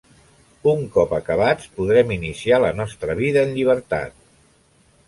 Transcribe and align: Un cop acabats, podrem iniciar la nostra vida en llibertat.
Un 0.71 0.79
cop 0.95 1.13
acabats, 1.17 1.69
podrem 1.75 2.15
iniciar 2.17 2.61
la 2.65 2.73
nostra 2.81 3.21
vida 3.25 3.47
en 3.47 3.57
llibertat. 3.61 4.19